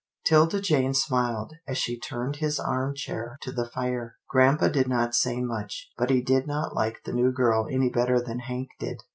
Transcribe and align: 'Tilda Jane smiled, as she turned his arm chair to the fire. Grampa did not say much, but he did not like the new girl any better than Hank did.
'Tilda 0.25 0.59
Jane 0.59 0.95
smiled, 0.95 1.53
as 1.67 1.77
she 1.77 1.99
turned 1.99 2.37
his 2.37 2.59
arm 2.59 2.95
chair 2.95 3.37
to 3.41 3.51
the 3.51 3.69
fire. 3.69 4.15
Grampa 4.27 4.67
did 4.67 4.87
not 4.87 5.13
say 5.13 5.39
much, 5.43 5.89
but 5.95 6.09
he 6.09 6.23
did 6.23 6.47
not 6.47 6.73
like 6.73 7.03
the 7.03 7.13
new 7.13 7.31
girl 7.31 7.67
any 7.69 7.91
better 7.91 8.19
than 8.19 8.39
Hank 8.39 8.69
did. 8.79 8.97